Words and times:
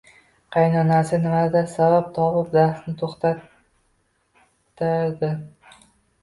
Qaynonasi 0.55 1.19
nimadir 1.25 1.67
sabab 1.73 2.07
topib, 2.15 2.47
darsni 2.55 2.95
toʻxtatardi 3.03 5.31